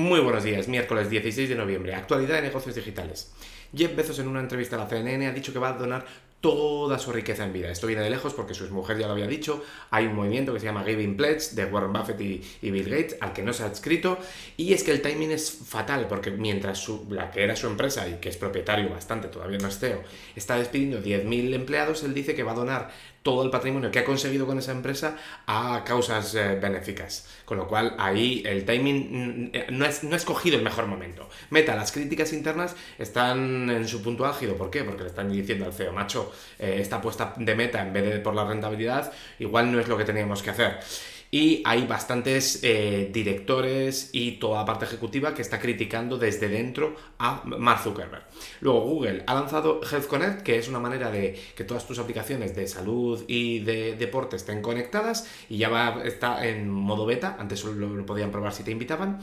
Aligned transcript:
Muy 0.00 0.20
buenos 0.20 0.44
días, 0.44 0.66
miércoles 0.66 1.10
16 1.10 1.46
de 1.46 1.54
noviembre, 1.54 1.94
actualidad 1.94 2.36
de 2.36 2.40
negocios 2.40 2.74
digitales. 2.74 3.30
Jeff 3.76 3.94
Bezos 3.94 4.18
en 4.18 4.28
una 4.28 4.40
entrevista 4.40 4.76
a 4.76 4.78
la 4.78 4.88
CNN 4.88 5.26
ha 5.26 5.32
dicho 5.32 5.52
que 5.52 5.58
va 5.58 5.68
a 5.68 5.72
donar 5.74 6.06
toda 6.40 6.98
su 6.98 7.12
riqueza 7.12 7.44
en 7.44 7.52
vida. 7.52 7.70
Esto 7.70 7.86
viene 7.86 8.02
de 8.02 8.08
lejos 8.08 8.32
porque 8.32 8.54
su 8.54 8.64
mujer 8.70 8.96
ya 8.96 9.06
lo 9.06 9.12
había 9.12 9.26
dicho. 9.26 9.62
Hay 9.90 10.06
un 10.06 10.16
movimiento 10.16 10.54
que 10.54 10.60
se 10.60 10.64
llama 10.64 10.84
Giving 10.84 11.18
Pledge 11.18 11.50
de 11.52 11.66
Warren 11.66 11.92
Buffett 11.92 12.18
y, 12.18 12.70
Bill 12.70 12.88
Gates 12.88 13.18
al 13.20 13.34
que 13.34 13.42
no 13.42 13.52
se 13.52 13.62
ha 13.62 13.66
adscrito. 13.66 14.18
Y 14.56 14.72
es 14.72 14.82
que 14.84 14.90
el 14.90 15.02
timing 15.02 15.32
es 15.32 15.52
fatal 15.52 16.06
porque 16.08 16.30
mientras 16.30 16.88
la 17.10 17.30
que 17.30 17.44
era 17.44 17.54
su 17.54 17.66
empresa 17.66 18.08
y 18.08 18.14
que 18.14 18.30
es 18.30 18.38
propietario 18.38 18.88
bastante, 18.88 19.28
todavía 19.28 19.58
no 19.58 19.68
es 19.68 19.78
CEO, 19.78 20.02
está 20.34 20.56
despidiendo 20.56 21.02
10.000 21.02 21.52
empleados, 21.52 22.02
él 22.04 22.14
dice 22.14 22.34
que 22.34 22.42
va 22.42 22.52
a 22.52 22.54
donar 22.54 22.90
todo 23.22 23.44
el 23.44 23.50
patrimonio 23.50 23.90
que 23.90 23.98
ha 23.98 24.04
conseguido 24.04 24.46
con 24.46 24.58
esa 24.58 24.72
empresa 24.72 25.16
a 25.46 25.82
causas 25.84 26.34
eh, 26.34 26.58
benéficas. 26.60 27.28
Con 27.44 27.58
lo 27.58 27.68
cual 27.68 27.94
ahí 27.98 28.42
el 28.46 28.64
timing 28.64 28.96
mm, 29.10 29.50
eh, 29.52 29.66
no 29.70 29.84
es, 29.84 30.04
no 30.04 30.16
escogido 30.16 30.56
el 30.56 30.62
mejor 30.62 30.86
momento. 30.86 31.28
Meta, 31.50 31.76
las 31.76 31.92
críticas 31.92 32.32
internas 32.32 32.76
están 32.98 33.68
en 33.68 33.86
su 33.86 34.02
punto 34.02 34.24
álgido. 34.24 34.56
¿Por 34.56 34.70
qué? 34.70 34.84
Porque 34.84 35.02
le 35.02 35.08
están 35.08 35.30
diciendo 35.30 35.66
al 35.66 35.72
CEO, 35.72 35.92
macho, 35.92 36.32
eh, 36.58 36.78
esta 36.80 37.00
puesta 37.00 37.34
de 37.36 37.54
meta 37.54 37.82
en 37.82 37.92
vez 37.92 38.04
de 38.04 38.20
por 38.20 38.34
la 38.34 38.44
rentabilidad, 38.44 39.12
igual 39.38 39.70
no 39.70 39.80
es 39.80 39.88
lo 39.88 39.98
que 39.98 40.04
teníamos 40.04 40.42
que 40.42 40.50
hacer 40.50 40.80
y 41.30 41.62
hay 41.64 41.86
bastantes 41.86 42.60
eh, 42.62 43.08
directores 43.12 44.10
y 44.12 44.32
toda 44.32 44.60
la 44.60 44.64
parte 44.64 44.84
ejecutiva 44.84 45.32
que 45.32 45.42
está 45.42 45.60
criticando 45.60 46.18
desde 46.18 46.48
dentro 46.48 46.96
a 47.18 47.42
Mark 47.44 47.82
Zuckerberg. 47.82 48.24
Luego 48.60 48.80
Google 48.80 49.22
ha 49.26 49.34
lanzado 49.34 49.80
Health 49.88 50.06
Connect, 50.06 50.42
que 50.42 50.58
es 50.58 50.68
una 50.68 50.80
manera 50.80 51.10
de 51.10 51.40
que 51.54 51.62
todas 51.62 51.86
tus 51.86 52.00
aplicaciones 52.00 52.56
de 52.56 52.66
salud 52.66 53.22
y 53.28 53.60
de 53.60 53.94
deporte 53.94 54.36
estén 54.36 54.60
conectadas 54.60 55.28
y 55.48 55.58
ya 55.58 56.02
está 56.04 56.44
en 56.46 56.68
modo 56.68 57.06
beta, 57.06 57.36
antes 57.38 57.60
solo 57.60 57.86
lo 57.86 58.06
podían 58.06 58.32
probar 58.32 58.52
si 58.52 58.64
te 58.64 58.72
invitaban. 58.72 59.20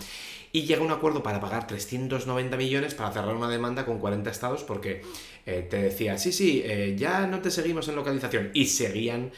Y 0.54 0.64
llega 0.64 0.82
un 0.82 0.92
acuerdo 0.92 1.22
para 1.22 1.42
pagar 1.42 1.68
390 1.68 2.56
millones 2.56 2.96
para 2.96 3.12
cerrar 3.12 3.36
una 3.36 3.50
demanda 3.50 3.86
con 3.86 4.00
40 4.00 4.30
estados 4.30 4.64
porque 4.64 5.02
eh, 5.46 5.68
te 5.70 5.78
decía, 5.78 6.18
sí, 6.18 6.32
sí, 6.32 6.64
eh, 6.66 6.96
ya 6.98 7.28
no 7.28 7.42
te 7.42 7.52
seguimos 7.52 7.90
en 7.90 7.96
localización 7.96 8.52
y 8.54 8.66
seguían 8.66 9.32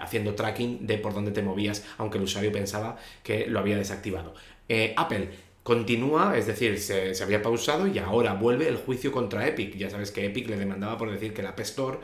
haciendo 0.00 0.34
tracking 0.34 0.86
de 0.86 0.98
por 0.98 1.14
dónde 1.14 1.30
te 1.30 1.42
movías, 1.42 1.84
aunque 1.98 2.18
el 2.18 2.24
usuario 2.24 2.52
pensaba 2.52 2.96
que 3.22 3.46
lo 3.46 3.58
había 3.60 3.76
desactivado. 3.76 4.34
Apple 4.96 5.30
continúa, 5.64 6.36
es 6.36 6.46
decir, 6.46 6.78
se, 6.78 7.14
había 7.22 7.40
pausado 7.40 7.86
y 7.86 7.98
ahora 7.98 8.34
vuelve 8.34 8.68
el 8.68 8.76
juicio 8.76 9.10
contra 9.10 9.48
Epic. 9.48 9.74
Ya 9.76 9.88
sabes 9.88 10.12
que 10.12 10.26
Epic 10.26 10.46
le 10.46 10.58
demandaba 10.58 10.98
por 10.98 11.10
decir 11.10 11.32
que 11.32 11.42
la 11.42 11.50
App 11.50 11.60
Store 11.60 11.98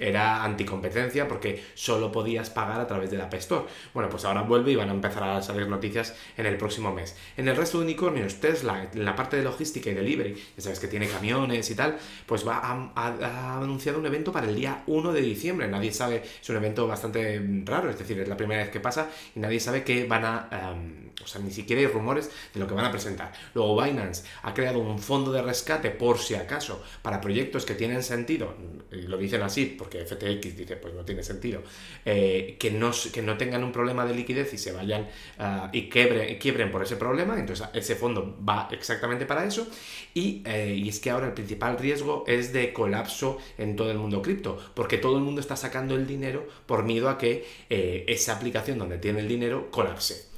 era 0.00 0.42
anticompetencia 0.42 1.28
porque 1.28 1.62
solo 1.74 2.10
podías 2.10 2.50
pagar 2.50 2.80
a 2.80 2.88
través 2.88 3.12
de 3.12 3.16
la 3.16 3.26
App 3.26 3.34
Store. 3.34 3.66
Bueno, 3.94 4.10
pues 4.10 4.24
ahora 4.24 4.42
vuelve 4.42 4.72
y 4.72 4.74
van 4.76 4.88
a 4.88 4.92
empezar 4.92 5.22
a 5.22 5.40
salir 5.42 5.68
noticias 5.68 6.16
en 6.36 6.46
el 6.46 6.56
próximo 6.56 6.92
mes. 6.92 7.16
En 7.36 7.46
el 7.46 7.54
resto 7.54 7.78
de 7.78 7.84
unicornios, 7.84 8.40
Tesla, 8.40 8.90
en 8.92 9.04
la 9.04 9.14
parte 9.14 9.36
de 9.36 9.44
logística 9.44 9.90
y 9.90 9.94
delivery, 9.94 10.34
ya 10.56 10.62
sabes 10.64 10.80
que 10.80 10.88
tiene 10.88 11.06
camiones 11.06 11.70
y 11.70 11.76
tal, 11.76 11.96
pues 12.26 12.46
va 12.46 12.56
a, 12.56 12.90
ha 12.96 13.58
anunciado 13.58 14.00
un 14.00 14.06
evento 14.06 14.32
para 14.32 14.48
el 14.48 14.56
día 14.56 14.82
1 14.88 15.12
de 15.12 15.20
diciembre. 15.20 15.68
Nadie 15.68 15.92
sabe, 15.92 16.24
es 16.42 16.50
un 16.50 16.56
evento 16.56 16.88
bastante 16.88 17.40
raro, 17.64 17.90
es 17.90 17.98
decir, 17.98 18.18
es 18.18 18.26
la 18.26 18.36
primera 18.36 18.62
vez 18.62 18.72
que 18.72 18.80
pasa 18.80 19.08
y 19.36 19.38
nadie 19.38 19.60
sabe 19.60 19.84
qué 19.84 20.04
van 20.04 20.24
a... 20.24 20.48
Em, 20.50 21.03
o 21.22 21.26
sea, 21.26 21.40
ni 21.40 21.50
siquiera 21.50 21.80
hay 21.80 21.86
rumores 21.86 22.30
de 22.52 22.60
lo 22.60 22.66
que 22.66 22.74
van 22.74 22.84
a 22.84 22.90
presentar. 22.90 23.32
Luego 23.54 23.82
Binance 23.82 24.24
ha 24.42 24.54
creado 24.54 24.78
un 24.78 24.98
fondo 24.98 25.32
de 25.32 25.42
rescate 25.42 25.90
por 25.90 26.18
si 26.18 26.34
acaso 26.34 26.82
para 27.02 27.20
proyectos 27.20 27.64
que 27.64 27.74
tienen 27.74 28.02
sentido, 28.02 28.54
lo 28.90 29.18
dicen 29.18 29.42
así 29.42 29.66
porque 29.78 30.04
FTX 30.04 30.56
dice 30.56 30.76
pues 30.76 30.94
no 30.94 31.04
tiene 31.04 31.22
sentido, 31.22 31.62
eh, 32.04 32.56
que, 32.58 32.70
no, 32.70 32.90
que 33.12 33.22
no 33.22 33.36
tengan 33.36 33.64
un 33.64 33.72
problema 33.72 34.06
de 34.06 34.14
liquidez 34.14 34.52
y 34.54 34.58
se 34.58 34.72
vayan 34.72 35.08
ah, 35.38 35.70
y 35.72 35.88
quiebre, 35.88 36.38
quiebren 36.38 36.70
por 36.70 36.82
ese 36.82 36.96
problema, 36.96 37.38
entonces 37.38 37.66
ese 37.74 37.94
fondo 37.94 38.36
va 38.46 38.68
exactamente 38.72 39.26
para 39.26 39.44
eso. 39.44 39.66
Y, 40.14 40.42
eh, 40.44 40.74
y 40.76 40.88
es 40.88 41.00
que 41.00 41.10
ahora 41.10 41.26
el 41.26 41.32
principal 41.32 41.78
riesgo 41.78 42.24
es 42.26 42.52
de 42.52 42.72
colapso 42.72 43.38
en 43.58 43.76
todo 43.76 43.90
el 43.90 43.98
mundo 43.98 44.22
cripto, 44.22 44.58
porque 44.74 44.98
todo 44.98 45.16
el 45.16 45.22
mundo 45.22 45.40
está 45.40 45.56
sacando 45.56 45.94
el 45.94 46.06
dinero 46.06 46.46
por 46.66 46.84
miedo 46.84 47.08
a 47.08 47.18
que 47.18 47.46
eh, 47.70 48.04
esa 48.08 48.36
aplicación 48.36 48.78
donde 48.78 48.98
tiene 48.98 49.20
el 49.20 49.28
dinero 49.28 49.70
colapse. 49.70 50.33